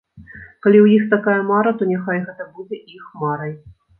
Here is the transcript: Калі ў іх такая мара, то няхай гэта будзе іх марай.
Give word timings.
Калі 0.65 0.77
ў 0.81 0.87
іх 0.97 1.03
такая 1.11 1.35
мара, 1.51 1.73
то 1.81 1.89
няхай 1.91 2.19
гэта 2.29 2.49
будзе 2.57 2.77
іх 2.97 3.05
марай. 3.25 3.53